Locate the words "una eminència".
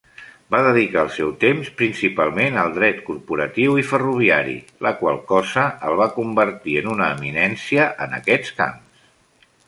6.95-7.85